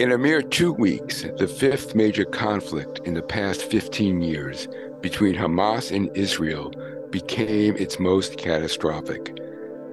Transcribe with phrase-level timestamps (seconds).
[0.00, 4.66] In a mere two weeks, the fifth major conflict in the past 15 years
[5.00, 6.72] between Hamas and Israel
[7.10, 9.38] became its most catastrophic.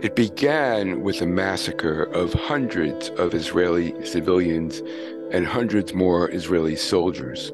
[0.01, 4.81] It began with a massacre of hundreds of Israeli civilians
[5.31, 7.51] and hundreds more Israeli soldiers.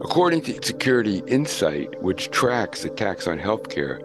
[0.00, 4.00] According to Insecurity Insight, which tracks attacks on healthcare,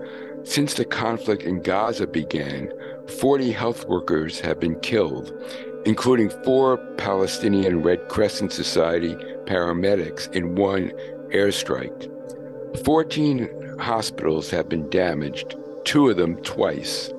[0.46, 2.74] since the conflict in Gaza began,
[3.20, 5.32] 40 health workers have been killed,
[5.88, 10.92] including four Palestinian Red Crescent Society paramedics in one
[11.30, 12.12] airstrike.
[12.84, 15.56] 14 hospitals have been damaged,
[15.86, 17.14] two of them twice.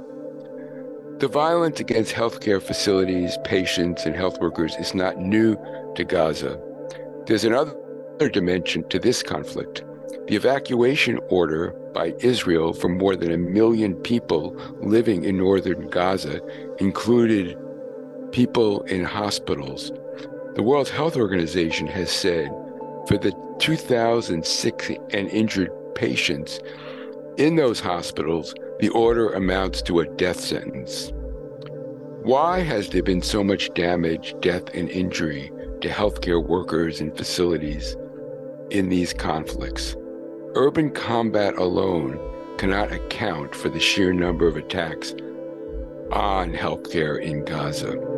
[1.17, 5.57] The violence against healthcare facilities, patients, and health workers is not new
[5.95, 6.61] to Gaza.
[7.25, 7.75] There's another
[8.31, 9.83] dimension to this conflict.
[10.27, 16.43] The evacuation order by Israel for more than a million people living in northern Gaza
[16.81, 17.57] included
[18.33, 19.93] people in hospitals.
[20.55, 22.49] The World Health Organization has said
[23.07, 26.61] for the 2006 and injured patients
[27.39, 31.13] in those hospitals, the order amounts to a death sentence.
[32.25, 37.97] Why has there been so much damage, death, and injury to healthcare workers and facilities
[38.71, 39.95] in these conflicts?
[40.57, 42.19] Urban combat alone
[42.59, 45.13] cannot account for the sheer number of attacks
[46.11, 48.18] on healthcare in Gaza.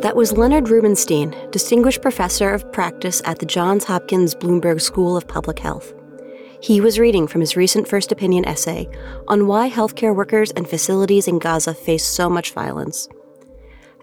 [0.00, 5.28] That was Leonard Rubenstein, Distinguished Professor of Practice at the Johns Hopkins Bloomberg School of
[5.28, 5.92] Public Health.
[6.62, 8.88] He was reading from his recent First Opinion essay
[9.28, 13.10] on why healthcare workers and facilities in Gaza face so much violence.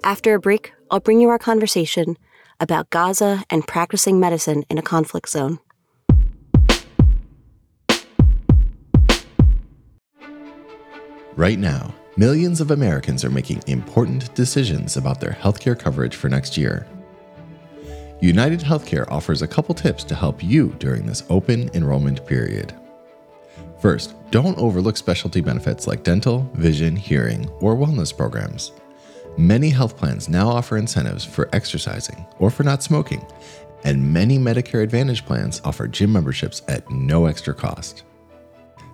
[0.03, 2.15] After a break, I'll bring you our conversation
[2.59, 5.57] about Gaza and practicing medicine in a conflict zone.
[11.35, 16.57] Right now, Millions of Americans are making important decisions about their healthcare coverage for next
[16.57, 16.87] year.
[18.21, 22.73] United Healthcare offers a couple tips to help you during this open enrollment period.
[23.79, 28.71] First, don't overlook specialty benefits like dental, vision, hearing, or wellness programs.
[29.37, 33.23] Many health plans now offer incentives for exercising or for not smoking,
[33.83, 38.05] and many Medicare Advantage plans offer gym memberships at no extra cost.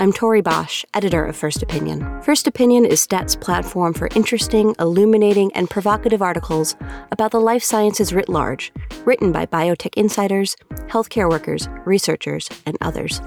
[0.07, 2.21] I'm Tori Bosch, editor of First Opinion.
[2.21, 6.77] First Opinion is Stat's platform for interesting, illuminating, and provocative articles
[7.11, 8.71] about the life sciences writ large,
[9.03, 10.55] written by biotech insiders,
[10.87, 13.19] healthcare workers, researchers, and others.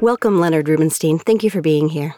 [0.00, 1.20] Welcome, Leonard Rubenstein.
[1.20, 2.16] Thank you for being here.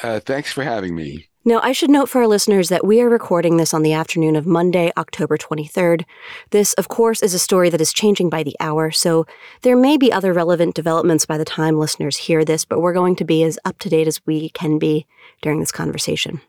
[0.00, 1.28] Uh, thanks for having me.
[1.48, 4.36] Now, I should note for our listeners that we are recording this on the afternoon
[4.36, 6.04] of Monday, October 23rd.
[6.50, 9.26] This, of course, is a story that is changing by the hour, so
[9.62, 13.16] there may be other relevant developments by the time listeners hear this, but we're going
[13.16, 15.06] to be as up to date as we can be
[15.40, 16.42] during this conversation.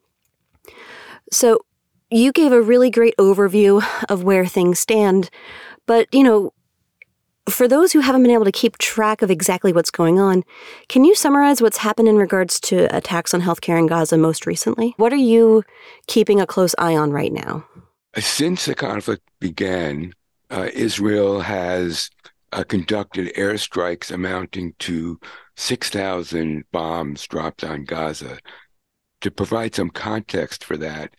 [1.32, 1.60] So,
[2.12, 5.30] you gave a really great overview of where things stand,
[5.86, 6.52] but, you know,
[7.48, 10.44] for those who haven't been able to keep track of exactly what's going on,
[10.88, 14.94] can you summarize what's happened in regards to attacks on healthcare in Gaza most recently?
[14.98, 15.64] What are you
[16.08, 17.66] keeping a close eye on right now?
[18.18, 20.14] Since the conflict began,
[20.50, 22.10] uh, Israel has
[22.52, 25.20] uh, conducted airstrikes amounting to
[25.58, 28.40] 6,000 bombs dropped on Gaza.
[29.22, 31.14] To provide some context for that,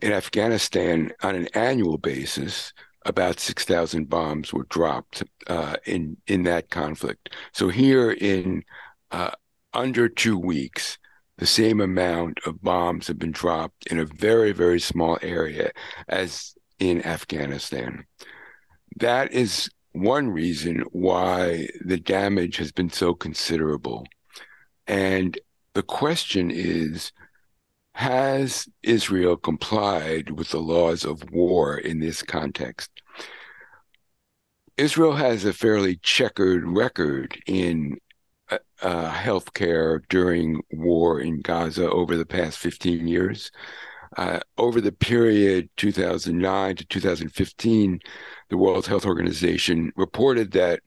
[0.00, 2.72] in Afghanistan, on an annual basis,
[3.04, 7.34] about 6,000 bombs were dropped uh, in in that conflict.
[7.52, 8.64] So here in
[9.10, 9.32] uh,
[9.72, 10.98] under two weeks,
[11.38, 15.72] the same amount of bombs have been dropped in a very very small area
[16.08, 18.06] as in Afghanistan.
[18.96, 24.06] That is one reason why the damage has been so considerable.
[24.86, 25.38] And
[25.74, 27.12] the question is
[27.94, 32.90] has Israel complied with the laws of war in this context?
[34.76, 37.98] Israel has a fairly checkered record in
[38.50, 43.52] uh, uh, healthcare during war in Gaza over the past 15 years.
[44.16, 48.00] Uh, over the period 2009 to 2015,
[48.50, 50.80] the World Health Organization reported that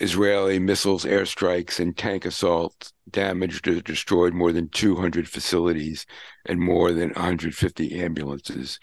[0.00, 6.04] Israeli missiles, airstrikes, and tank assaults damaged or destroyed more than 200 facilities
[6.46, 8.78] and more than 150 ambulances.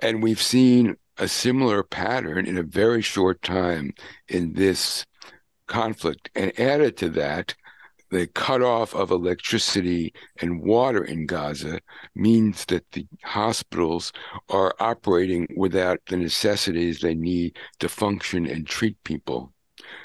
[0.00, 3.94] And we've seen a similar pattern in a very short time
[4.28, 5.04] in this
[5.66, 6.30] conflict.
[6.34, 7.54] And added to that,
[8.10, 11.80] the cutoff of electricity and water in Gaza
[12.14, 14.12] means that the hospitals
[14.48, 19.53] are operating without the necessities they need to function and treat people.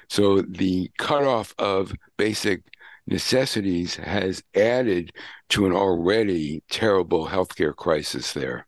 [0.07, 2.63] So the cutoff of basic
[3.07, 5.11] necessities has added
[5.49, 8.67] to an already terrible healthcare crisis there.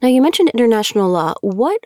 [0.00, 1.34] Now, you mentioned international law.
[1.42, 1.80] What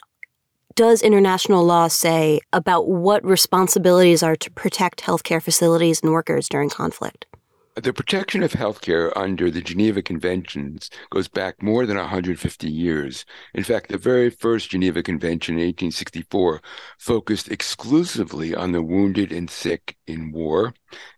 [0.75, 6.69] does international law say about what responsibilities are to protect healthcare facilities and workers during
[6.69, 7.27] conflict?
[7.77, 13.25] The protection of healthcare under the Geneva Conventions goes back more than 150 years.
[13.53, 16.63] In fact, the very first Geneva Convention in 1864
[16.99, 20.73] focused exclusively on the wounded and sick in war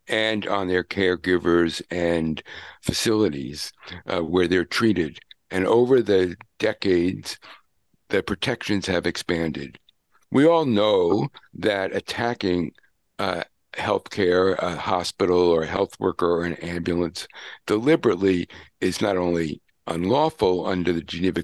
[0.08, 2.42] and on their caregivers and
[2.80, 3.70] facilities
[4.06, 5.18] uh, where they're treated.
[5.50, 7.38] And over the decades,
[8.08, 9.78] the protections have expanded.
[10.30, 12.72] We all know that attacking
[13.18, 13.44] uh,
[13.76, 17.28] healthcare, a hospital or a health worker or an ambulance
[17.66, 18.48] deliberately
[18.80, 21.42] is not only unlawful under the Geneva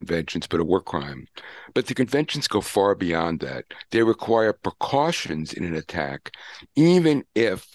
[0.00, 1.26] Conventions, but a war crime.
[1.74, 3.64] But the conventions go far beyond that.
[3.90, 6.32] They require precautions in an attack,
[6.76, 7.66] even if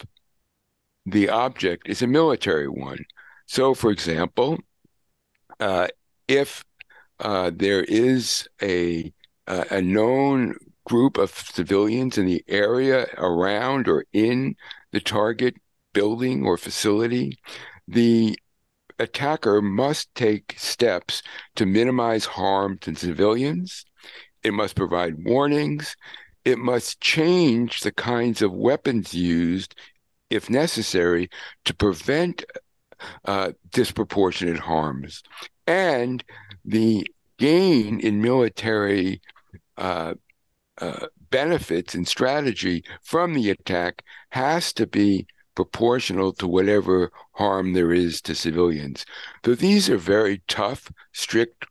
[1.06, 3.04] the object is a military one.
[3.46, 4.58] So, for example,
[5.58, 5.88] uh,
[6.28, 6.64] if
[7.18, 9.12] uh, there is a
[9.46, 10.54] a known
[10.90, 14.56] group of civilians in the area around or in
[14.90, 15.54] the target
[15.92, 17.38] building or facility,
[17.86, 18.36] the
[18.98, 21.22] attacker must take steps
[21.54, 23.84] to minimize harm to civilians.
[24.42, 25.94] It must provide warnings.
[26.44, 29.76] It must change the kinds of weapons used,
[30.28, 31.30] if necessary,
[31.66, 32.44] to prevent
[33.24, 35.22] uh, disproportionate harms.
[35.68, 36.24] And
[36.64, 37.06] the
[37.38, 39.20] gain in military
[39.76, 40.14] uh,
[40.80, 47.92] uh, benefits and strategy from the attack has to be proportional to whatever harm there
[47.92, 49.04] is to civilians.
[49.44, 51.66] So these are very tough, strict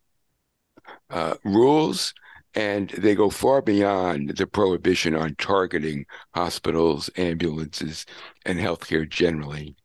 [1.10, 2.14] uh, rules,
[2.56, 6.06] and they go far beyond the prohibition on targeting
[6.36, 8.06] hospitals, ambulances,
[8.46, 9.76] and healthcare generally.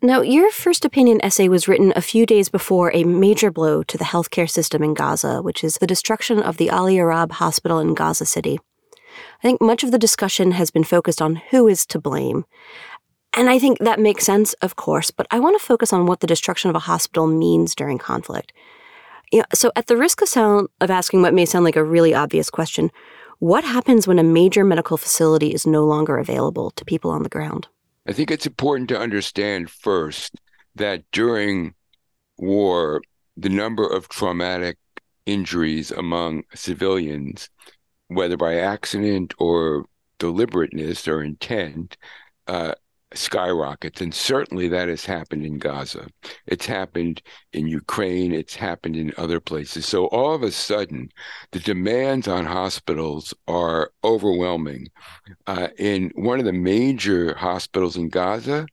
[0.00, 3.98] Now, your first opinion essay was written a few days before a major blow to
[3.98, 7.94] the healthcare system in Gaza, which is the destruction of the Ahli Arab Hospital in
[7.94, 8.60] Gaza City.
[9.40, 12.44] I think much of the discussion has been focused on who is to blame.
[13.36, 16.20] And I think that makes sense, of course, but I want to focus on what
[16.20, 18.52] the destruction of a hospital means during conflict.
[19.32, 21.82] You know, so, at the risk of, sound, of asking what may sound like a
[21.82, 22.92] really obvious question,
[23.40, 27.28] what happens when a major medical facility is no longer available to people on the
[27.28, 27.66] ground?
[28.08, 30.34] I think it's important to understand first
[30.76, 31.74] that during
[32.38, 33.02] war,
[33.36, 34.78] the number of traumatic
[35.26, 37.50] injuries among civilians,
[38.06, 39.84] whether by accident or
[40.18, 41.98] deliberateness or intent,
[42.46, 42.72] uh,
[43.14, 44.00] skyrockets.
[44.00, 46.08] And certainly that has happened in Gaza.
[46.46, 47.22] It's happened
[47.52, 48.32] in Ukraine.
[48.32, 49.86] It's happened in other places.
[49.86, 51.10] So all of a sudden,
[51.52, 54.88] the demands on hospitals are overwhelming.
[55.46, 58.66] Uh, in one of the major hospitals in Gaza,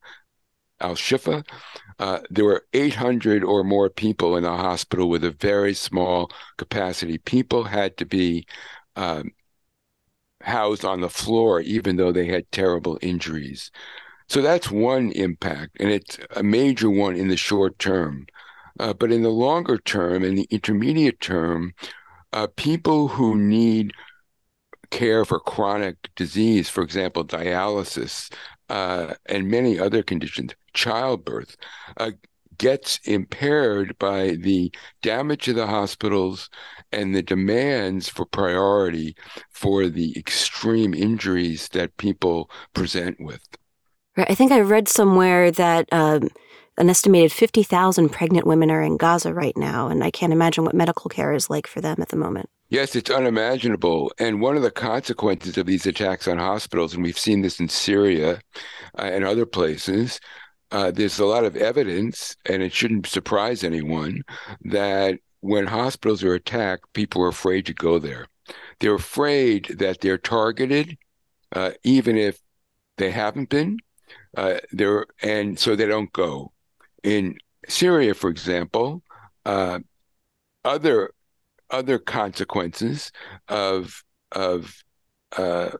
[0.80, 1.42] Al Shifa,
[1.98, 7.16] uh, there were 800 or more people in the hospital with a very small capacity.
[7.16, 8.46] People had to be
[8.96, 9.30] um,
[10.42, 13.70] housed on the floor, even though they had terrible injuries.
[14.28, 18.26] So that's one impact, and it's a major one in the short term.
[18.78, 21.72] Uh, but in the longer term, in the intermediate term,
[22.32, 23.92] uh, people who need
[24.90, 28.32] care for chronic disease, for example, dialysis,
[28.68, 31.56] uh, and many other conditions, childbirth,
[31.96, 32.10] uh,
[32.58, 36.48] gets impaired by the damage to the hospitals
[36.92, 39.14] and the demands for priority
[39.50, 43.46] for the extreme injuries that people present with.
[44.16, 46.28] I think I read somewhere that um,
[46.78, 50.74] an estimated 50,000 pregnant women are in Gaza right now, and I can't imagine what
[50.74, 52.48] medical care is like for them at the moment.
[52.68, 54.12] Yes, it's unimaginable.
[54.18, 57.68] And one of the consequences of these attacks on hospitals, and we've seen this in
[57.68, 58.40] Syria
[58.98, 60.20] uh, and other places,
[60.72, 64.22] uh, there's a lot of evidence, and it shouldn't surprise anyone,
[64.62, 68.26] that when hospitals are attacked, people are afraid to go there.
[68.80, 70.98] They're afraid that they're targeted,
[71.52, 72.40] uh, even if
[72.96, 73.78] they haven't been,
[74.36, 76.52] uh, there and so they don't go.
[77.02, 79.02] In Syria, for example,
[79.44, 79.80] uh,
[80.64, 81.10] other
[81.70, 83.12] other consequences
[83.48, 84.74] of of
[85.36, 85.70] uh,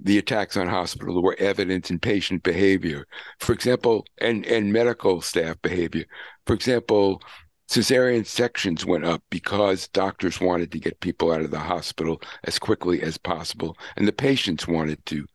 [0.00, 3.06] the attacks on hospitals were evident in patient behavior,
[3.40, 6.04] for example, and, and medical staff behavior.
[6.46, 7.20] For example,
[7.68, 12.58] cesarean sections went up because doctors wanted to get people out of the hospital as
[12.58, 15.26] quickly as possible, and the patients wanted to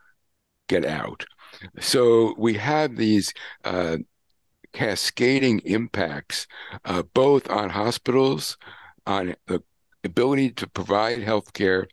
[0.70, 1.25] get out.
[1.79, 3.98] So we have these uh,
[4.74, 6.48] cascading impacts,
[6.86, 8.58] uh, both on hospitals,
[9.05, 9.62] on the
[10.03, 11.88] ability to provide health care,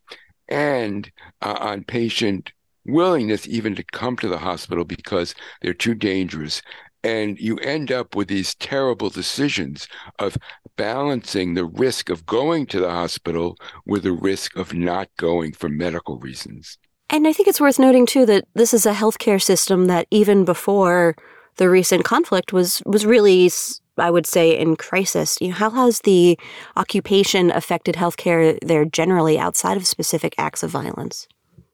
[0.48, 1.10] and
[1.42, 2.52] uh, on patient
[2.86, 6.62] willingness even to come to the hospital because they're too dangerous.
[7.02, 10.36] And you end up with these terrible decisions of
[10.76, 15.68] balancing the risk of going to the hospital with the risk of not going for
[15.68, 16.78] medical reasons.
[17.12, 20.44] And I think it's worth noting too that this is a healthcare system that even
[20.44, 21.16] before
[21.56, 23.50] the recent conflict was was really
[23.98, 25.36] I would say in crisis.
[25.40, 26.38] You know, how has the
[26.76, 31.28] occupation affected healthcare there generally outside of specific acts of violence?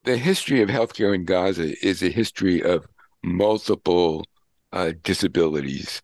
[0.05, 2.87] The history of healthcare in Gaza is a history of
[3.23, 4.25] multiple
[4.73, 6.03] uh, disabilities.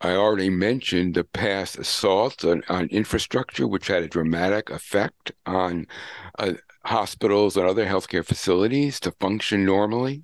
[0.00, 5.86] I already mentioned the past assaults on, on, infrastructure, which had a dramatic effect on
[6.38, 6.54] uh,
[6.84, 10.22] hospitals and other healthcare facilities to function normally.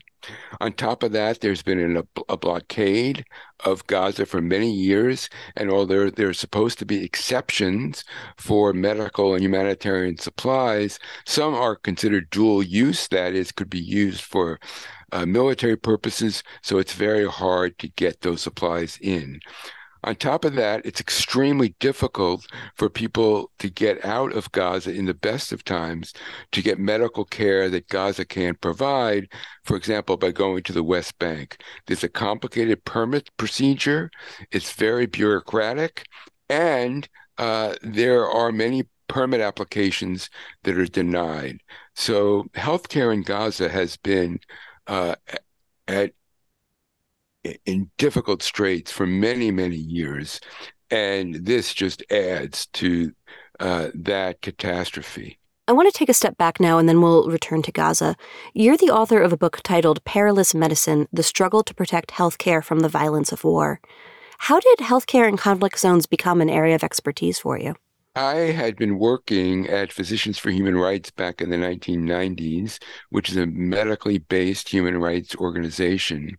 [0.60, 3.24] On top of that, there's been an, a, blockade
[3.64, 8.04] of Gaza for many years, and although there are supposed to be exceptions
[8.36, 14.20] for medical and humanitarian supplies, some are considered dual use, that is, could be used
[14.22, 14.60] for
[15.12, 19.40] uh, military purposes, so it's very hard to get those supplies in.
[20.02, 25.06] On top of that, it's extremely difficult for people to get out of Gaza in
[25.06, 26.14] the best of times
[26.52, 29.28] to get medical care that Gaza can't provide,
[29.64, 31.62] for example, by going to the West Bank.
[31.86, 34.10] There's a complicated permit procedure,
[34.50, 36.06] it's very bureaucratic,
[36.48, 40.30] and uh, there are many permit applications
[40.62, 41.60] that are denied.
[41.94, 44.40] So, healthcare in Gaza has been
[44.86, 45.16] uh,
[45.88, 46.12] at
[47.66, 50.40] in difficult straits for many, many years.
[50.90, 53.12] And this just adds to
[53.60, 55.38] uh, that catastrophe.
[55.68, 58.16] I want to take a step back now and then we'll return to Gaza.
[58.54, 62.80] You're the author of a book titled Perilous Medicine The Struggle to Protect Healthcare from
[62.80, 63.80] the Violence of War.
[64.38, 67.76] How did healthcare in conflict zones become an area of expertise for you?
[68.16, 73.36] I had been working at Physicians for Human Rights back in the 1990s, which is
[73.36, 76.36] a medically based human rights organization.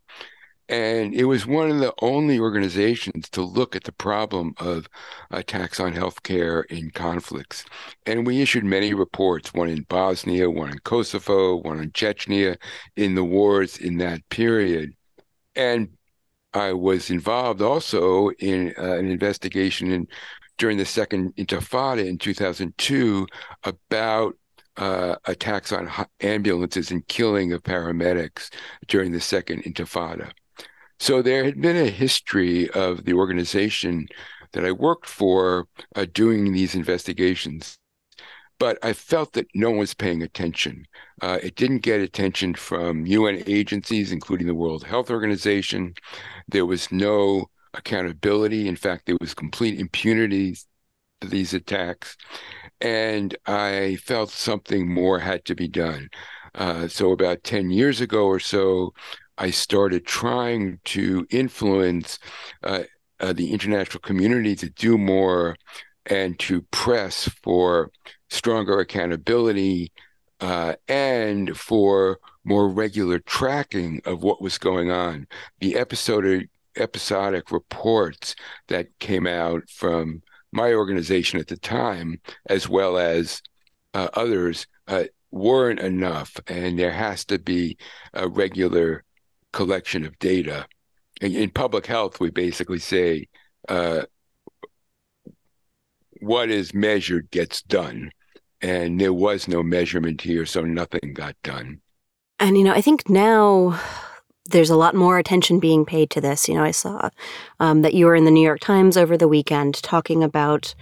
[0.72, 4.88] And it was one of the only organizations to look at the problem of
[5.30, 7.66] attacks on healthcare in conflicts.
[8.06, 12.56] And we issued many reports, one in Bosnia, one in Kosovo, one in Chechnya,
[12.96, 14.94] in the wars in that period.
[15.58, 15.90] And
[16.54, 20.08] I was involved also in uh, an investigation in,
[20.58, 23.28] during the second intifada in 2002
[23.66, 24.38] about
[24.78, 28.50] uh, attacks on ambulances and killing of paramedics
[28.88, 30.32] during the second intifada.
[31.02, 34.08] So there had been a history of the organization
[34.52, 37.80] that I worked for uh, doing these investigations.
[38.60, 40.86] But I felt that no one was paying attention.
[41.20, 45.96] Uh, it didn't get attention from UN agencies, including the World Health Organization.
[46.48, 48.68] There was no accountability.
[48.68, 50.56] In fact, there was complete impunity
[51.22, 52.16] to these attacks.
[52.80, 56.10] And I felt something more had to be done.
[56.54, 58.94] Uh, so, about 10 years ago or so,
[59.38, 62.20] I started trying to influence
[62.64, 62.84] uh,
[63.20, 65.56] uh, the international community to do more
[66.06, 67.92] and to press for
[68.30, 69.92] stronger accountability
[70.40, 75.28] uh, and for more regular tracking of what was going on.
[75.60, 78.34] The episodic episodic reports
[78.68, 80.22] that came out from
[80.52, 83.42] my organization at the time, as well as
[83.94, 87.78] uh, others, uh, weren't enough, and there has to be
[88.14, 89.04] a regular
[89.54, 90.66] collection of data.
[91.22, 93.28] In, in public health, we basically say
[93.70, 94.04] uh,
[96.20, 98.12] what is measured gets done.
[98.62, 101.82] And there was no measurement here, so nothing got done.
[102.40, 103.80] And, you know, I think now
[104.46, 106.48] there's a lot more attention being paid to this.
[106.48, 107.10] You know, I saw
[107.60, 110.76] um, that you were in the New York Times over the weekend talking about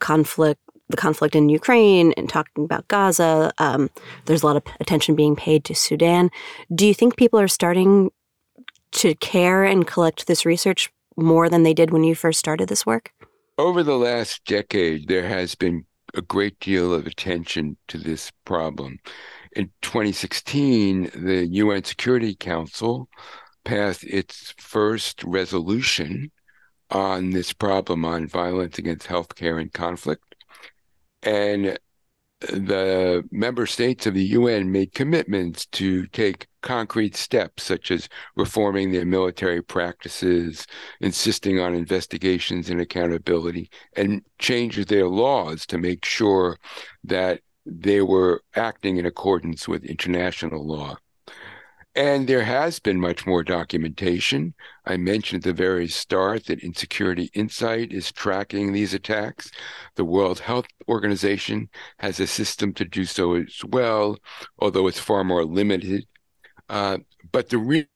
[0.00, 3.52] conflict the conflict in Ukraine and talking about Gaza.
[3.58, 3.90] Um,
[4.24, 6.30] there's a lot of attention being paid to Sudan.
[6.74, 8.10] Do you think people are starting
[8.92, 12.86] to care and collect this research more than they did when you first started this
[12.86, 13.12] work?
[13.58, 18.98] Over the last decade, there has been a great deal of attention to this problem.
[19.52, 23.08] In 2016, the UN Security Council
[23.64, 26.30] passed its first resolution
[26.90, 30.27] on this problem on violence against healthcare and conflict.
[31.22, 31.78] And
[32.40, 38.92] the member states of the UN made commitments to take concrete steps, such as reforming
[38.92, 40.66] their military practices,
[41.00, 46.58] insisting on investigations and accountability, and change their laws to make sure
[47.02, 50.96] that they were acting in accordance with international law.
[51.98, 54.54] And there has been much more documentation.
[54.86, 59.50] I mentioned at the very start that Insecurity Insight is tracking these attacks.
[59.96, 64.16] The World Health Organization has a system to do so as well,
[64.60, 66.06] although it's far more limited.
[66.68, 66.98] Uh,
[67.32, 67.86] but the real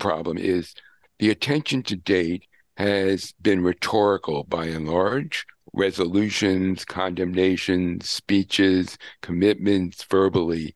[0.00, 0.74] problem is
[1.20, 10.74] the attention to date has been rhetorical by and large resolutions, condemnations, speeches, commitments verbally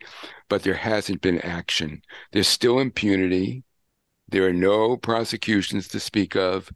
[0.48, 2.02] but there hasn't been action.
[2.32, 3.64] There's still impunity.
[4.28, 6.70] There are no prosecutions to speak of.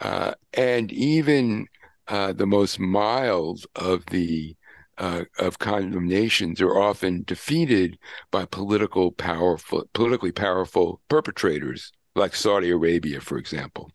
[0.00, 1.66] Uh, and even
[2.08, 4.56] uh, the most mild of the
[4.98, 7.98] uh, of condemnations are often defeated
[8.30, 13.90] by political powerful, politically powerful perpetrators, like Saudi Arabia, for example.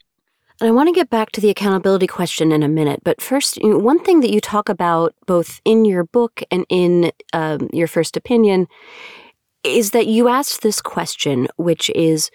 [0.61, 3.01] And I want to get back to the accountability question in a minute.
[3.03, 7.67] But first, one thing that you talk about both in your book and in um,
[7.73, 8.67] your first opinion
[9.63, 12.29] is that you asked this question, which is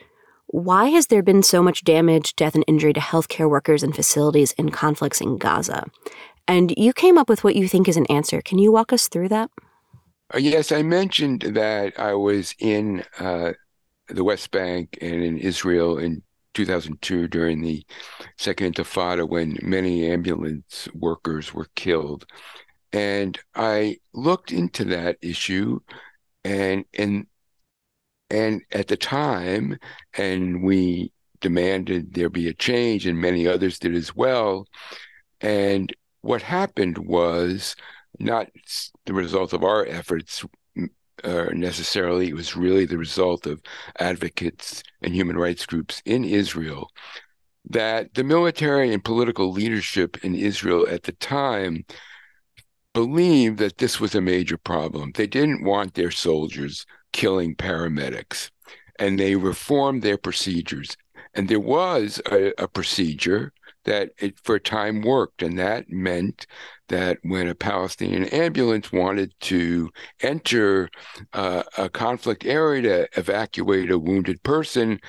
[0.49, 4.51] why has there been so much damage, death, and injury to healthcare workers and facilities
[4.59, 5.85] in conflicts in Gaza?
[6.49, 8.43] And you came up with what you think is an answer.
[8.43, 9.53] Can you walk us through that?
[10.35, 13.53] Uh, yes, I mentioned that I was in uh,
[14.09, 16.23] the West Bank and in Israel in
[16.57, 17.85] 2002 during the
[18.39, 22.25] Second Intifada when many ambulance workers were killed.
[22.93, 25.81] And I looked into that issue
[26.45, 27.27] and and
[28.31, 29.79] and at the time,
[30.17, 34.67] and we demanded there be a change, and many others did as well.
[35.41, 37.77] And what happened was
[38.19, 38.49] not
[39.05, 40.45] the result of our efforts
[41.25, 42.29] uh, necessarily.
[42.29, 43.63] It was really the result of
[43.99, 46.91] advocates and human rights groups in Israel
[47.69, 51.85] that the military and political leadership in Israel at the time
[52.95, 55.13] believed that this was a major problem.
[55.13, 58.51] They didn't want their soldiers killing paramedics,
[58.99, 60.97] and they reformed their procedures.
[61.35, 63.53] And there was a, a procedure
[63.87, 66.47] that it for a time worked, and that meant
[66.89, 70.91] that when a Palestinian ambulance wanted to enter
[71.33, 75.01] uh, a conflict area to evacuate a wounded person,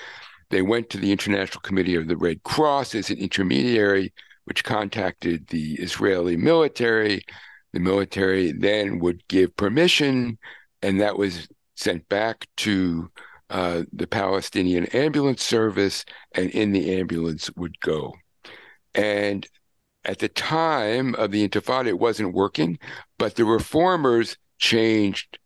[0.50, 4.14] they went to the International Committee of the Red Cross as an intermediary,
[4.46, 7.24] which contacted the Israeli military.
[7.74, 10.38] The military then would give permission,
[10.82, 13.12] and that was sent back to
[13.50, 18.14] uh, the Palestinian ambulance service, and in the ambulance would go.
[18.98, 19.48] And
[20.04, 22.80] at the time of the Intifada, it wasn't working,
[23.18, 25.38] but the reformers changed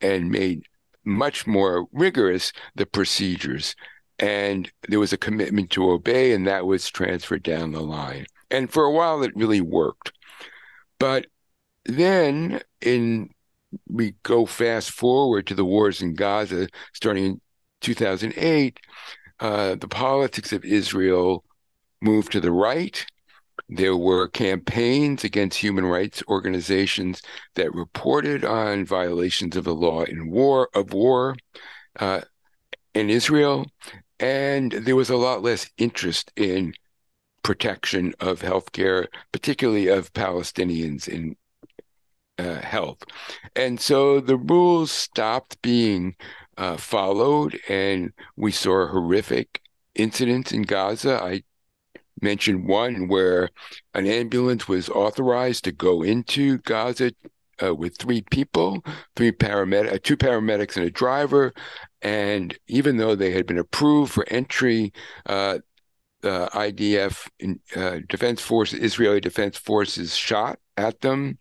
[0.00, 0.64] and made
[1.04, 3.74] much more rigorous the procedures.
[4.18, 8.26] And there was a commitment to obey, and that was transferred down the line.
[8.50, 10.12] And for a while, it really worked.
[10.98, 11.26] But
[11.86, 13.30] then in
[13.88, 17.40] we go fast forward to the wars in Gaza starting in
[17.80, 18.80] 2008,
[19.38, 21.44] uh, the politics of Israel
[22.00, 23.04] moved to the right.
[23.68, 27.22] There were campaigns against human rights organizations
[27.54, 31.36] that reported on violations of the law in war of war
[31.98, 32.22] uh,
[32.94, 33.66] in Israel,
[34.18, 36.74] and there was a lot less interest in
[37.42, 41.36] protection of healthcare, particularly of Palestinians in
[42.38, 43.02] uh, health.
[43.54, 46.16] And so the rules stopped being
[46.56, 49.60] uh, followed, and we saw horrific
[49.94, 51.22] incidents in Gaza.
[51.22, 51.42] I
[52.22, 53.50] mentioned one where
[53.94, 57.12] an ambulance was authorized to go into Gaza
[57.62, 58.82] uh, with three people,
[59.16, 61.52] three paramedic, uh, two paramedics and a driver.
[62.02, 64.92] And even though they had been approved for entry,
[65.26, 65.58] uh,
[66.22, 67.28] IDF,
[67.76, 71.38] uh, Defense Forces, Israeli Defense Forces shot at them.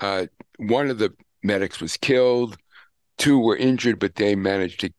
[0.00, 0.26] Uh,
[0.58, 2.56] one of the medics was killed.
[3.18, 4.90] Two were injured, but they managed to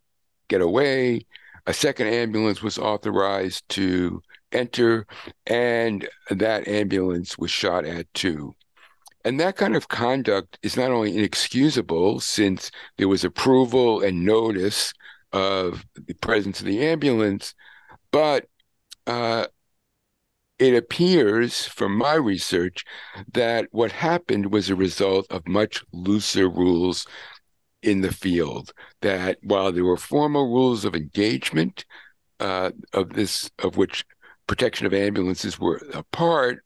[0.47, 1.25] get away.
[1.65, 5.05] A second ambulance was authorized to enter,
[5.45, 8.55] and that ambulance was shot at too.
[9.23, 14.93] And that kind of conduct is not only inexcusable, since there was approval and notice
[15.33, 17.55] of the presence of the ambulance,
[18.11, 18.45] but
[19.07, 19.47] uh,
[20.59, 22.85] it appears from my research
[23.33, 27.05] that what happened was a result of much looser rules
[27.81, 28.71] in the field.
[29.01, 31.85] That while there were formal rules of engagement,
[32.39, 34.05] uh, of this, of which
[34.47, 36.63] protection of ambulances were a part,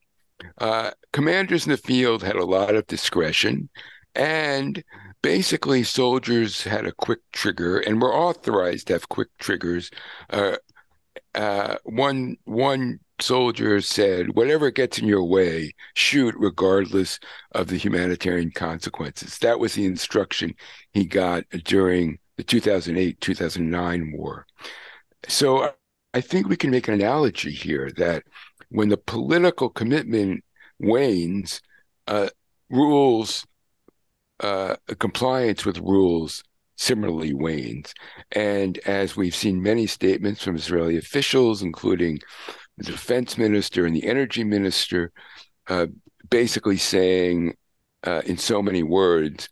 [0.60, 3.70] uh, commanders in the field had a lot of discretion,
[4.16, 4.84] And
[5.24, 9.92] basically, soldiers had a quick trigger and were authorized to have quick triggers.
[10.32, 10.58] Uh,
[11.36, 17.20] uh, one one soldier said, "Whatever gets in your way, shoot, regardless
[17.54, 20.56] of the humanitarian consequences." That was the instruction
[20.94, 24.46] he got during the 2008-2009 war.
[25.28, 25.74] So
[26.14, 28.24] I think we can make an analogy here that
[28.70, 30.44] when the political commitment
[30.80, 31.62] wanes,
[32.08, 32.30] uh,
[32.70, 33.46] rules,
[34.40, 36.44] uh, compliance with rules
[36.78, 37.94] similarly wanes.
[38.32, 42.20] And as we've seen many statements from Israeli officials, including
[42.78, 45.12] the defense minister and the energy minister,
[45.68, 45.88] uh,
[46.30, 47.56] basically saying
[48.04, 49.50] uh, in so many words,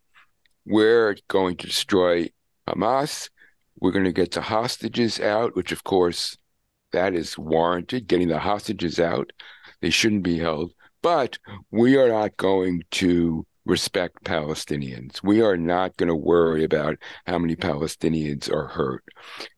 [0.65, 2.29] we're going to destroy
[2.67, 3.29] Hamas.
[3.79, 6.37] We're going to get the hostages out, which, of course,
[6.97, 9.31] that is warranted, getting the hostages out.
[9.81, 10.73] They shouldn't be held.
[11.03, 11.37] But
[11.69, 15.21] we are not going to respect Palestinians.
[15.23, 19.03] We are not going to worry about how many Palestinians are hurt.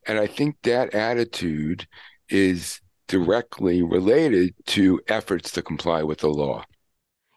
[0.06, 1.88] And I think that attitude
[2.28, 6.65] is directly related to efforts to comply with the law.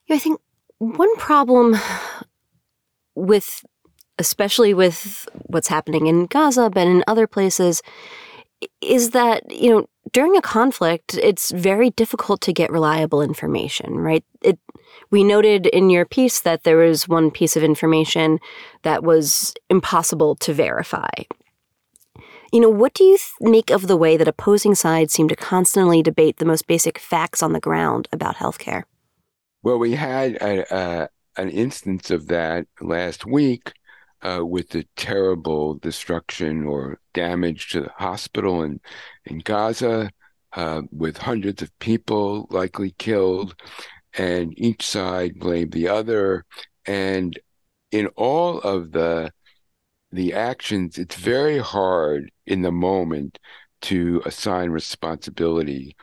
[0.09, 0.41] Yeah, I think
[0.79, 1.77] one problem
[3.15, 3.65] with,
[4.19, 7.83] especially with what's happening in Gaza, but in other places,
[8.81, 14.25] is that, you know, during a conflict, it's very difficult to get reliable information, right?
[14.43, 14.59] It,
[15.11, 18.41] we noted in your piece that there was one piece of information
[18.83, 21.11] that was impossible to verify.
[22.53, 25.37] You know, what do you th- make of the way that opposing sides seem to
[25.37, 28.83] constantly debate the most basic facts on the ground about healthcare?
[29.62, 33.73] Well, we had a, a, an instance of that last week
[34.23, 38.81] uh, with the terrible destruction or damage to the hospital in,
[39.27, 40.11] in Gaza,
[40.55, 43.55] uh, with hundreds of people likely killed,
[44.15, 46.45] and each side blamed the other.
[46.87, 47.39] And
[47.91, 49.33] in all of the
[50.11, 53.39] the actions, it's very hard in the moment
[53.81, 55.97] to assign responsibility.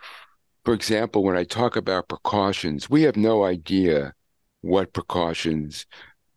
[0.65, 4.13] For example, when I talk about precautions, we have no idea
[4.61, 5.85] what precautions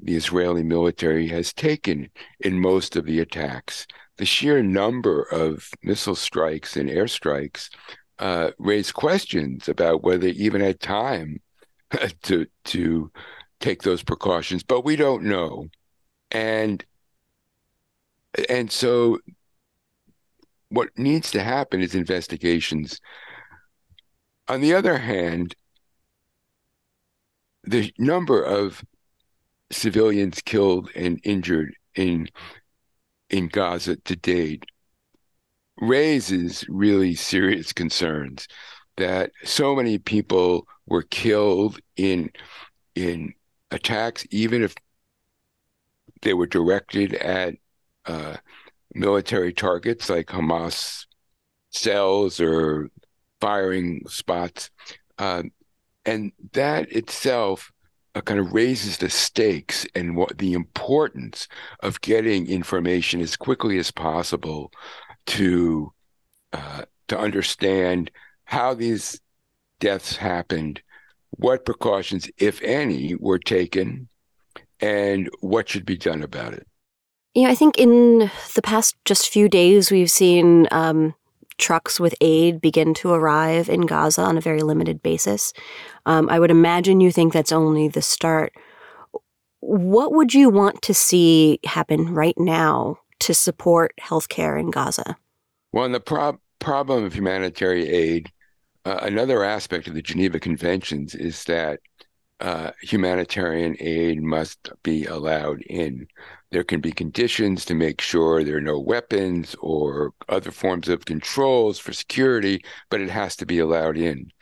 [0.03, 2.11] the Israeli military has taken
[2.41, 3.87] in most of the attacks.
[4.17, 7.71] The sheer number of missile strikes and airstrikes
[8.19, 11.41] uh, raise questions about whether they even had time
[12.23, 13.11] to to
[13.61, 15.69] take those precautions, but we don't know,
[16.31, 16.85] and
[18.49, 19.19] and so
[20.69, 23.01] what needs to happen is investigations.
[24.49, 25.55] On the other hand,
[27.65, 28.83] the number of
[29.73, 32.29] civilians killed and injured in
[33.31, 34.65] in Gaza to date
[35.81, 38.47] raises really serious concerns
[38.97, 42.31] that so many people were killed in
[42.95, 43.33] in
[43.71, 44.75] attacks, even if
[46.21, 47.55] they were directed at
[48.05, 48.37] uh,
[48.95, 51.07] military targets like Hamas
[51.71, 52.91] cells or
[53.41, 54.71] firing spots,
[55.19, 55.43] uh,
[56.05, 57.72] and that itself
[58.15, 61.49] uh, kind of raises the stakes and what the importance
[61.81, 64.73] of getting information as quickly as possible
[65.27, 65.93] to
[66.53, 68.11] uh, to understand
[68.45, 69.21] how these
[69.81, 70.83] deaths happened,
[71.31, 74.09] what precautions, if any, were taken,
[74.81, 76.67] and what should be done about it.
[77.35, 81.15] Yeah, I think in the past just few days, we've seen um,
[81.63, 85.53] trucks with aid begin to arrive in Gaza on a very limited basis.
[86.05, 88.53] Um, I would imagine you think that's only the start.
[89.61, 95.17] What would you want to see happen right now to support healthcare in Gaza?
[95.73, 98.33] Well, in the prob- problem of humanitarian aid,
[98.85, 101.79] uh, another aspect of the Geneva Conventions is that
[102.43, 106.09] uh, humanitarian aid must be allowed in.
[106.51, 111.05] There can be conditions to make sure there are no weapons or other forms of
[111.05, 114.33] controls for security, but it has to be allowed in.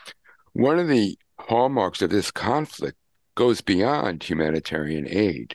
[0.54, 2.96] One of the hallmarks of this conflict
[3.34, 5.54] goes beyond humanitarian aid.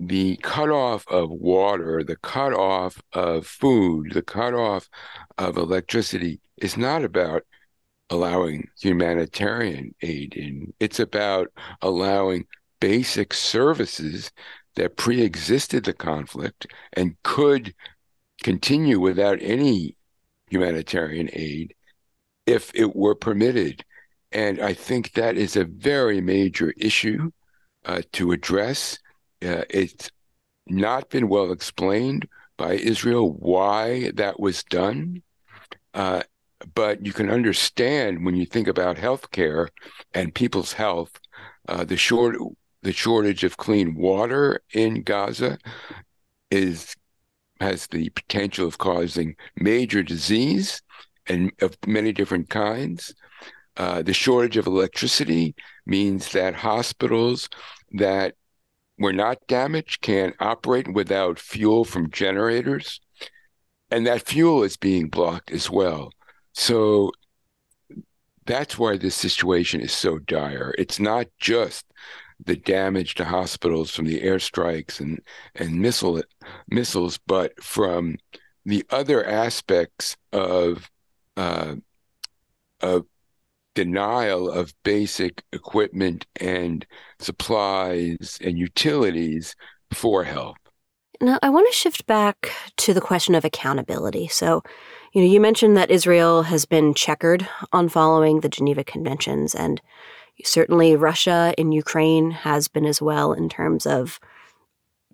[0.00, 4.88] The cutoff of water, the cutoff of food, the cutoff
[5.36, 7.42] of electricity is not about
[8.10, 10.72] allowing humanitarian aid in.
[10.80, 11.48] It's about
[11.82, 12.46] allowing
[12.80, 14.30] basic services
[14.76, 17.74] that pre existed the conflict and could
[18.42, 19.96] continue without any
[20.48, 21.74] humanitarian aid
[22.46, 23.84] if it were permitted.
[24.32, 27.30] And I think that is a very major issue
[27.84, 28.98] uh, to address.
[29.42, 30.10] Uh, it's
[30.66, 35.22] not been well explained by Israel why that was done.
[35.92, 36.22] Uh,
[36.74, 39.68] but you can understand when you think about healthcare
[40.12, 41.18] and people's health,
[41.68, 42.36] uh, the short
[42.82, 45.58] the shortage of clean water in Gaza
[46.50, 46.94] is
[47.60, 50.82] has the potential of causing major disease
[51.26, 53.14] and of many different kinds.
[53.76, 55.54] Uh, the shortage of electricity
[55.86, 57.48] means that hospitals
[57.92, 58.34] that
[58.98, 63.00] were not damaged can operate without fuel from generators,
[63.90, 66.10] and that fuel is being blocked as well.
[66.54, 67.12] So
[68.46, 70.74] that's why this situation is so dire.
[70.78, 71.86] It's not just
[72.44, 75.20] the damage to hospitals from the airstrikes and
[75.54, 76.22] and missile
[76.68, 78.16] missiles, but from
[78.64, 80.90] the other aspects of
[81.36, 81.76] uh,
[82.80, 83.06] of
[83.74, 86.86] denial of basic equipment and
[87.18, 89.56] supplies and utilities
[89.92, 90.56] for health.
[91.20, 94.28] Now, I want to shift back to the question of accountability.
[94.28, 94.62] So,
[95.12, 99.80] you know, you mentioned that Israel has been checkered on following the Geneva Conventions, and
[100.42, 104.18] certainly Russia in Ukraine has been as well in terms of,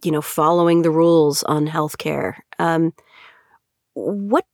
[0.03, 2.37] you know, following the rules on healthcare.
[2.59, 2.95] Um,
[3.95, 4.47] what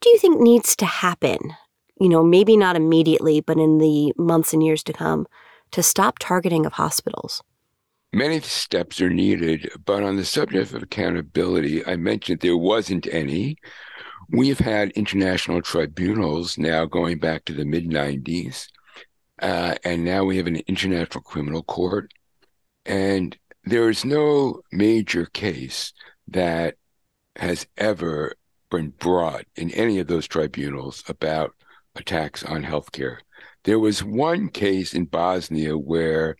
[0.00, 1.38] do you think needs to happen
[2.00, 5.26] you know, maybe not immediately, but in the months and years to come,
[5.70, 7.42] to stop targeting of hospitals?
[8.14, 13.56] Many steps are needed, but on the subject of accountability, I mentioned there wasn't any.
[14.28, 18.68] We've had international tribunals now going back to the mid 90s,
[19.42, 22.14] uh, and now we have an international criminal court.
[22.86, 25.92] And there is no major case
[26.28, 26.76] that
[27.34, 28.34] has ever
[28.70, 31.52] been brought in any of those tribunals about
[31.96, 33.16] attacks on healthcare.
[33.64, 36.36] There was one case in Bosnia where,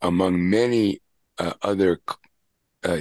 [0.00, 1.02] among many
[1.40, 2.00] uh, other
[2.84, 2.98] uh,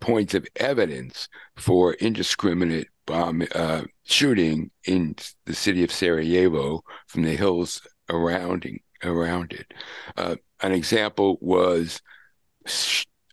[0.00, 7.36] points of evidence for indiscriminate bomb uh, shooting in the city of Sarajevo from the
[7.36, 8.66] hills around
[9.04, 9.72] around it.
[10.16, 12.00] Uh, an example was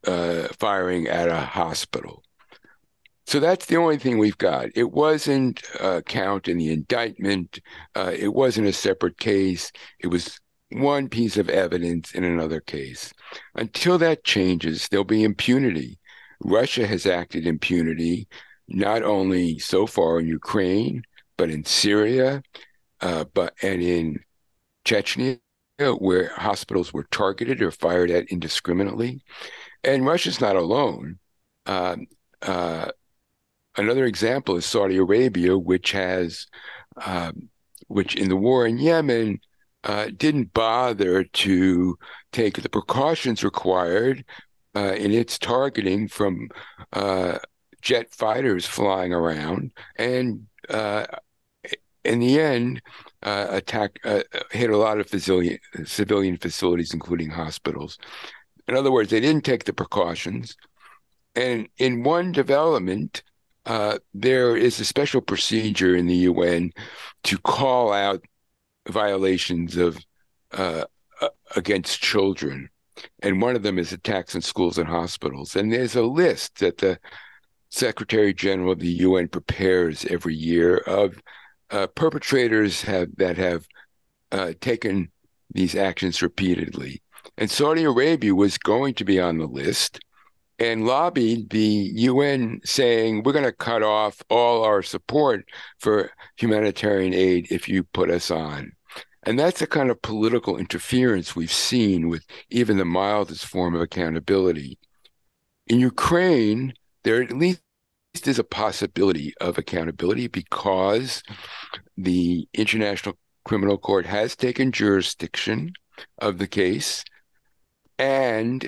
[0.05, 2.23] uh, firing at a hospital.
[3.27, 4.69] So that's the only thing we've got.
[4.75, 7.59] It wasn't a count in the indictment.
[7.95, 9.71] Uh, it wasn't a separate case.
[9.99, 10.39] It was
[10.71, 13.13] one piece of evidence in another case.
[13.55, 15.99] Until that changes, there'll be impunity.
[16.43, 18.27] Russia has acted impunity,
[18.67, 21.03] not only so far in Ukraine,
[21.37, 22.43] but in Syria,
[23.01, 24.19] uh, but and in
[24.85, 25.39] Chechnya,
[25.77, 29.21] where hospitals were targeted or fired at indiscriminately.
[29.83, 31.19] And Russia's not alone.
[31.65, 31.97] Uh,
[32.41, 32.91] uh,
[33.79, 36.47] Another example is Saudi Arabia, which has,
[37.05, 37.47] um,
[37.87, 39.39] which in the war in Yemen
[39.83, 41.97] uh, didn't bother to
[42.31, 44.25] take the precautions required
[44.75, 46.49] uh, in its targeting from
[46.93, 47.39] uh,
[47.81, 51.05] jet fighters flying around, and uh,
[52.03, 52.81] in the end,
[53.23, 57.97] uh, attack uh, hit a lot of civilian civilian facilities, including hospitals.
[58.67, 60.55] In other words, they didn't take the precautions.
[61.35, 63.23] And in one development,
[63.65, 66.71] uh, there is a special procedure in the UN
[67.23, 68.23] to call out
[68.89, 69.97] violations of
[70.51, 70.85] uh,
[71.55, 72.69] against children,
[73.21, 75.55] and one of them is attacks in schools and hospitals.
[75.55, 76.99] And there's a list that the
[77.69, 81.21] Secretary General of the UN prepares every year of
[81.69, 83.67] uh, perpetrators have that have
[84.31, 85.11] uh, taken
[85.51, 87.01] these actions repeatedly.
[87.37, 89.99] And Saudi Arabia was going to be on the list
[90.57, 95.45] and lobbied the UN saying, we're going to cut off all our support
[95.79, 98.73] for humanitarian aid if you put us on.
[99.29, 103.81] And that's the kind of political interference we've seen with even the mildest form of
[103.81, 104.79] accountability.
[105.67, 107.61] In Ukraine, there at least
[108.25, 111.21] is a possibility of accountability because
[111.95, 115.73] the International Criminal Court has taken jurisdiction
[116.17, 117.03] of the case.
[117.99, 118.67] And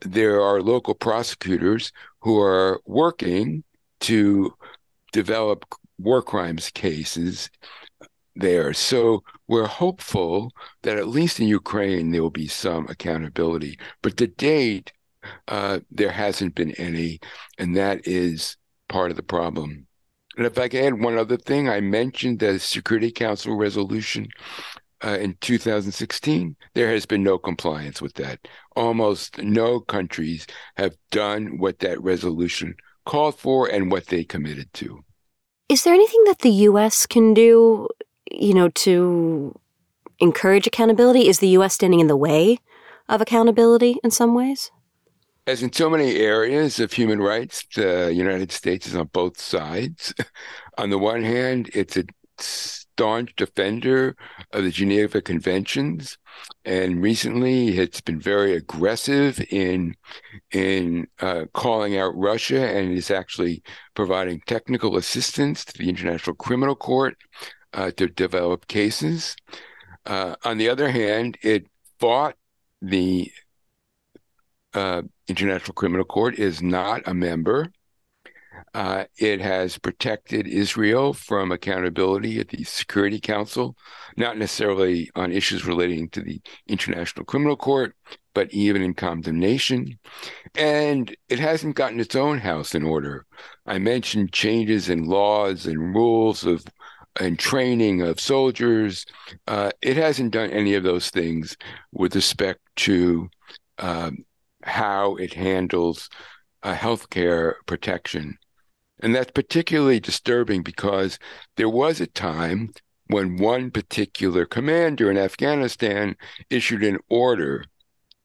[0.00, 3.64] there are local prosecutors who are working
[4.00, 4.54] to
[5.12, 5.66] develop
[5.98, 7.50] war crimes cases
[8.36, 8.72] there.
[8.72, 13.78] So we're hopeful that at least in Ukraine there will be some accountability.
[14.02, 14.92] But to date,
[15.48, 17.20] uh, there hasn't been any,
[17.58, 18.56] and that is
[18.88, 19.86] part of the problem.
[20.36, 24.28] And if I can add one other thing, I mentioned the Security Council resolution
[25.04, 28.40] uh, in 2016, there has been no compliance with that.
[28.74, 30.46] Almost no countries
[30.76, 35.04] have done what that resolution called for and what they committed to.
[35.68, 37.06] Is there anything that the U.S.
[37.06, 37.88] can do,
[38.30, 39.58] you know, to
[40.18, 41.28] encourage accountability?
[41.28, 41.74] Is the U.S.
[41.74, 42.58] standing in the way
[43.08, 44.70] of accountability in some ways?
[45.46, 50.12] As in so many areas of human rights, the United States is on both sides.
[50.78, 52.04] on the one hand, it's a
[52.38, 54.16] staunch defender
[54.52, 56.18] of the Geneva Conventions,
[56.64, 59.94] and recently it's been very aggressive in
[60.50, 63.62] in uh, calling out Russia, and is actually
[63.94, 67.16] providing technical assistance to the International Criminal Court
[67.72, 69.36] uh, to develop cases.
[70.04, 71.66] Uh, on the other hand, it
[71.98, 72.36] fought
[72.80, 73.30] the
[74.74, 77.72] uh, International Criminal Court is not a member.
[78.74, 83.76] Uh, it has protected Israel from accountability at the Security Council,
[84.16, 87.94] not necessarily on issues relating to the International Criminal Court,
[88.34, 89.98] but even in condemnation.
[90.54, 93.26] And it hasn't gotten its own house in order.
[93.66, 96.64] I mentioned changes in laws and rules of
[97.20, 99.04] and training of soldiers.
[99.46, 101.56] Uh, it hasn't done any of those things
[101.92, 103.28] with respect to
[103.78, 104.24] um,
[104.62, 106.08] how it handles
[106.62, 108.36] uh, healthcare protection.
[109.00, 111.18] And that's particularly disturbing because
[111.56, 112.72] there was a time
[113.08, 116.16] when one particular commander in Afghanistan
[116.50, 117.64] issued an order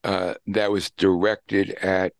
[0.03, 2.13] uh, that was directed at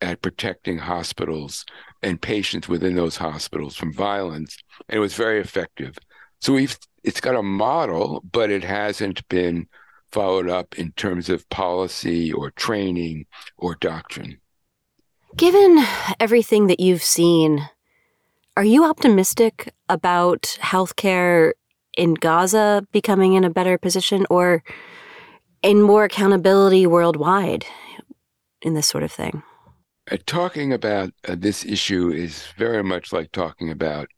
[0.00, 1.66] at protecting hospitals
[2.02, 4.56] and patients within those hospitals from violence,
[4.88, 5.98] and it was very effective.
[6.40, 9.66] So we've it's got a model, but it hasn't been
[10.12, 14.38] followed up in terms of policy or training or doctrine.
[15.36, 15.84] Given
[16.18, 17.68] everything that you've seen,
[18.56, 21.52] are you optimistic about healthcare
[21.96, 24.62] in Gaza becoming in a better position or
[25.62, 27.64] in more accountability worldwide
[28.62, 29.42] in this sort of thing?
[30.10, 34.08] Uh, talking about uh, this issue is very much like talking about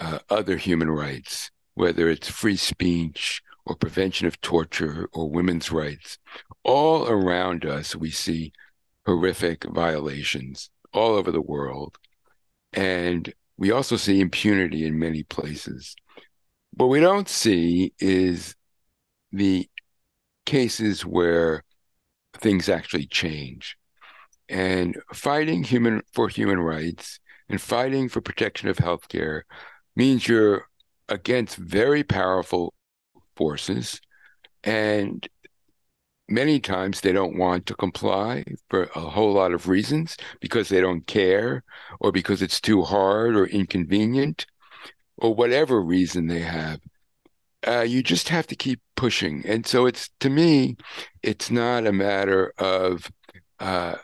[0.00, 6.18] uh, other human rights, whether it's free speech or prevention of torture or women's rights.
[6.62, 8.52] All around us, we see
[9.06, 11.96] horrific violations all over the world.
[12.74, 15.96] And we also see impunity in many places.
[16.74, 18.54] What we don't see is
[19.30, 19.68] the
[20.44, 21.64] cases where
[22.34, 23.76] things actually change.
[24.52, 29.42] And fighting human for human rights and fighting for protection of healthcare
[29.96, 30.66] means you're
[31.08, 32.74] against very powerful
[33.34, 33.98] forces.
[34.62, 35.26] And
[36.28, 40.82] many times they don't want to comply for a whole lot of reasons because they
[40.82, 41.64] don't care
[41.98, 44.44] or because it's too hard or inconvenient
[45.16, 46.78] or whatever reason they have.
[47.66, 49.42] Uh, you just have to keep pushing.
[49.46, 50.76] And so it's to me,
[51.22, 53.10] it's not a matter of
[53.58, 53.94] uh,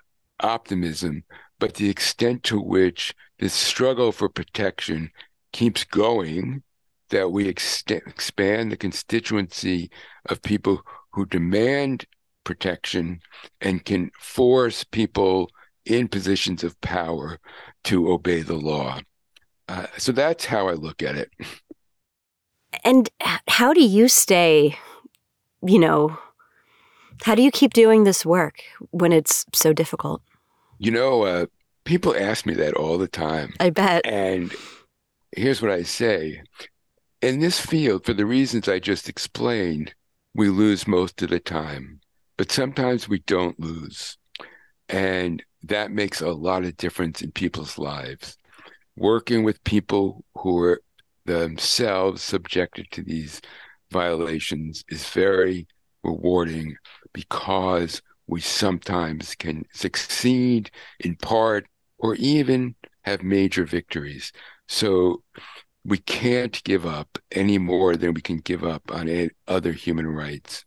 [0.41, 1.25] optimism,
[1.59, 5.11] but the extent to which this struggle for protection
[5.53, 6.63] keeps going
[7.11, 9.91] that we ex- expand the constituency
[10.27, 12.05] of people who demand
[12.45, 13.21] protection
[13.61, 15.51] and can force people
[15.85, 17.39] in positions of power
[17.85, 19.01] to obey the law.
[19.69, 21.31] Uh, so that's how I look at it.
[22.85, 23.09] And
[23.49, 24.77] how do you stay,
[25.63, 26.19] you know,
[27.23, 30.23] how do you keep doing this work when it's so difficult?
[30.79, 31.47] You know, uh,
[31.85, 33.53] people ask me that all the time.
[33.61, 34.07] I bet.
[34.07, 34.53] And
[35.33, 36.43] here's what I say
[37.21, 39.95] in this field, for the reasons I just explained,
[40.35, 42.01] we lose most of the time,
[42.37, 44.17] but sometimes we don't lose.
[44.89, 48.37] And that makes a lot of difference in people's lives.
[48.97, 50.81] Working with people who are
[51.25, 53.41] themselves subjected to these
[53.91, 55.67] violations is very
[56.05, 56.77] rewarding
[57.13, 61.67] because we sometimes can succeed in part
[61.99, 64.33] or even have major victories.
[64.69, 65.23] So
[65.85, 70.65] we can't give up any more than we can give up on other human rights.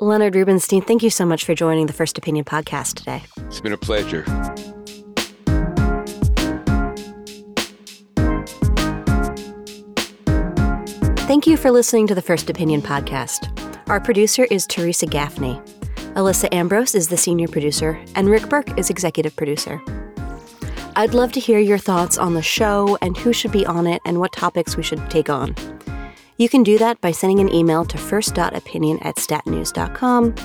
[0.00, 3.22] Leonard Rubenstein, thank you so much for joining the First Opinion podcast today.
[3.46, 4.24] It's been a pleasure.
[11.26, 13.50] Thank you for listening to the First Opinion podcast.
[13.88, 15.60] Our producer is Teresa Gaffney.
[16.14, 19.82] Alyssa Ambrose is the senior producer, and Rick Berke is executive producer.
[20.94, 24.00] I'd love to hear your thoughts on the show and who should be on it
[24.04, 25.56] and what topics we should take on.
[26.36, 30.36] You can do that by sending an email to first.opinion at statnews.com.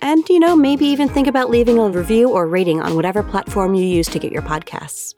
[0.00, 3.74] And, you know, maybe even think about leaving a review or rating on whatever platform
[3.74, 5.14] you use to get your podcasts.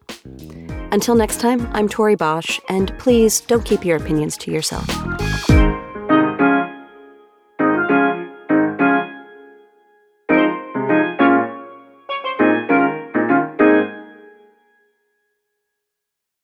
[0.92, 4.88] Until next time, I'm Tori Bosch, and please don't keep your opinions to yourself.